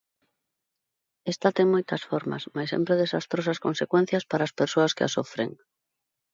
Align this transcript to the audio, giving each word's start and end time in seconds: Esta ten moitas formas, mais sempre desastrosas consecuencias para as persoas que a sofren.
Esta 1.33 1.49
ten 1.57 1.67
moitas 1.73 2.01
formas, 2.09 2.43
mais 2.55 2.69
sempre 2.73 2.99
desastrosas 3.03 3.61
consecuencias 3.65 4.27
para 4.29 4.43
as 4.47 4.55
persoas 4.59 4.91
que 4.95 5.03
a 5.05 5.13
sofren. 5.17 5.49